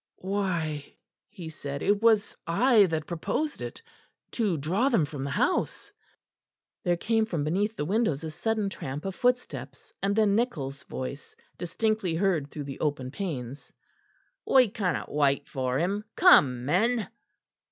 "Why," 0.17 0.95
he 1.29 1.47
said, 1.49 1.83
"it 1.83 2.01
was 2.01 2.35
I 2.47 2.87
that 2.87 3.05
proposed 3.05 3.61
it; 3.61 3.83
to 4.31 4.57
draw 4.57 4.89
them 4.89 5.05
from 5.05 5.23
the 5.23 5.29
house." 5.29 5.91
There 6.83 6.97
came 6.97 7.23
from 7.27 7.43
beneath 7.43 7.75
the 7.75 7.85
windows 7.85 8.23
a 8.23 8.31
sudden 8.31 8.67
tramp 8.67 9.05
of 9.05 9.13
footsteps, 9.13 9.93
and 10.01 10.15
then 10.15 10.35
Nichol's 10.35 10.81
voice, 10.85 11.35
distinctly 11.55 12.15
heard 12.15 12.49
through 12.49 12.63
the 12.63 12.79
open 12.79 13.11
panes. 13.11 13.71
"We 14.43 14.69
cannot 14.69 15.13
wait 15.13 15.47
for 15.47 15.77
him. 15.77 16.05
Come, 16.15 16.65
men." 16.65 17.07